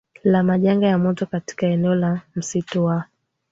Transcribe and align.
la 0.23 0.43
majanga 0.43 0.87
ya 0.87 0.97
moto 0.97 1.25
katika 1.25 1.67
eneo 1.67 1.95
la 1.95 2.21
msitu 2.35 2.85
wa 2.85 3.05